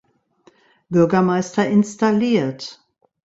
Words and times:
Bürgermeister 0.89 1.63
installiert. 1.67 2.81